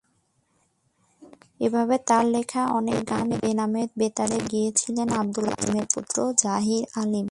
এভাবে 1.59 1.95
তার 2.07 2.25
লেখা 2.25 2.61
অনেক 2.69 2.99
গান 3.09 3.27
বেনামে 3.41 3.83
বেতারে 3.99 4.39
গেয়েছিলেন 4.51 5.07
আবদুল 5.11 5.47
আলীম 5.53 5.77
পুত্র 5.93 6.17
জহির 6.43 6.83
আলীম। 6.95 7.19